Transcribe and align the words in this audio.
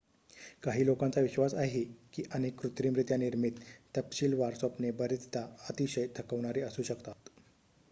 काही 0.63 0.85
लोकांचा 0.85 1.21
विश्वास 1.21 1.53
आहे 1.55 1.83
की 2.13 2.23
अनेक 2.31 2.59
कृत्रिमरित्या 2.61 3.17
निर्मित 3.17 3.59
तपशिलवार 3.97 4.53
स्वप्ने 4.55 4.91
बरेचदा 4.95 5.45
अतिशय 5.69 6.07
थकवणारी 6.15 6.61
असू 6.61 6.83
शकतात 6.83 7.29